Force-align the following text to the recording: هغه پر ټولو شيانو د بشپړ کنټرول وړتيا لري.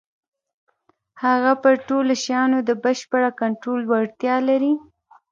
هغه 1.23 1.51
پر 1.63 1.75
ټولو 1.87 2.13
شيانو 2.23 2.57
د 2.69 2.71
بشپړ 2.83 3.23
کنټرول 3.41 3.81
وړتيا 3.91 4.35
لري. 4.49 4.73